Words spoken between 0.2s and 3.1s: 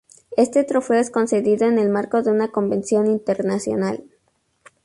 Este trofeo es concedido en el marco de una convención